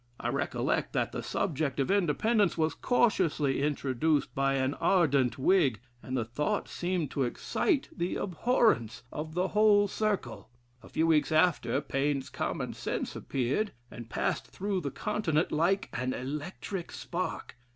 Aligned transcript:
I 0.19 0.29
recollect 0.29 0.93
that 0.93 1.11
the 1.11 1.21
subject 1.21 1.79
of 1.79 1.91
Independence 1.91 2.57
was 2.57 2.73
cautiously 2.73 3.61
introduced 3.61 4.33
by 4.33 4.55
an 4.55 4.73
ardent 4.73 5.37
Whig, 5.37 5.79
and 6.01 6.17
the 6.17 6.25
thought 6.25 6.67
seemed 6.67 7.11
to 7.11 7.21
excite 7.21 7.87
the 7.95 8.15
abhorrence 8.17 9.03
of 9.11 9.35
the 9.35 9.49
whole 9.49 9.87
circle. 9.87 10.49
A 10.81 10.89
few 10.89 11.05
weeks 11.05 11.31
after, 11.31 11.79
Paine's 11.81 12.31
'Common 12.31 12.73
Sense' 12.73 13.15
appeared, 13.15 13.73
and 13.91 14.09
passed 14.09 14.47
through 14.47 14.81
the 14.81 14.89
continent 14.89 15.51
like 15.51 15.89
an 15.93 16.13
electric 16.13 16.91
spark. 16.91 17.55